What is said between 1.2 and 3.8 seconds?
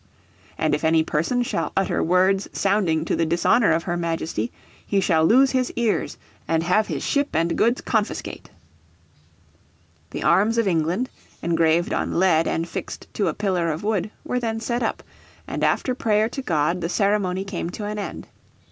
shall utter words sounding to the dishonour